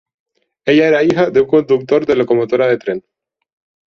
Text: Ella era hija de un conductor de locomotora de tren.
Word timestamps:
Ella 0.65 0.87
era 0.87 1.03
hija 1.03 1.29
de 1.29 1.41
un 1.41 1.47
conductor 1.47 2.07
de 2.07 2.15
locomotora 2.15 2.65
de 2.65 2.79
tren. 2.79 3.03